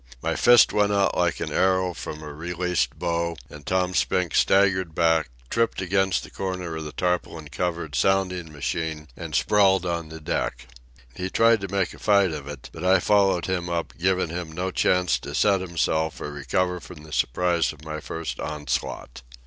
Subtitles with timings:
[0.19, 4.95] My fist went out like an arrow from a released bow, and Tom Spink staggered
[4.95, 10.19] back, tripped against the corner of the tarpaulin covered sounding machine, and sprawled on the
[10.19, 10.65] deck.
[11.13, 14.51] He tried to make a fight of it, but I followed him up, giving him
[14.51, 19.21] no chance to set himself or recover from the surprise of my first onslaught.